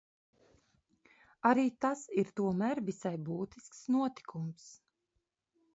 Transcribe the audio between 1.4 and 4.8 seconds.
Arī tas ir tomēr visai būtisks notikums.